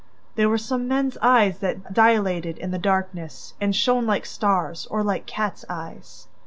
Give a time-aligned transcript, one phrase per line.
[0.33, 5.03] There were some men's eyes that dilated in the darkness and shone like stars or
[5.03, 6.25] like cats' eyes.